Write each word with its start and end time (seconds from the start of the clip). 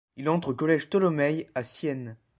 Il 0.15 0.29
entre 0.29 0.47
au 0.47 0.53
Collège 0.55 0.89
Tolomei 0.89 1.47
à 1.53 1.63
Sienne. 1.63 2.17